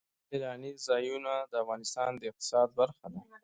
سیلانی 0.27 0.71
ځایونه 0.87 1.33
د 1.51 1.53
افغانستان 1.63 2.11
د 2.17 2.21
اقتصاد 2.29 2.67
برخه 2.79 3.07
ده. 3.13 3.19